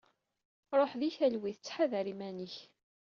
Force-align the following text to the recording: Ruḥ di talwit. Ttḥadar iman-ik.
Ruḥ 0.77 0.91
di 0.99 1.09
talwit. 1.17 1.57
Ttḥadar 1.61 2.05
iman-ik. 2.13 2.55